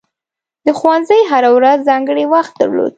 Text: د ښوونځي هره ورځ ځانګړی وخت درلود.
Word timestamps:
د 0.65 0.67
ښوونځي 0.79 1.19
هره 1.31 1.49
ورځ 1.57 1.77
ځانګړی 1.89 2.25
وخت 2.33 2.53
درلود. 2.61 2.89